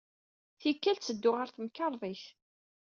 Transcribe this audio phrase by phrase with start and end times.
[0.59, 2.23] Tikkal, ttedduɣ ɣer temkarḍit.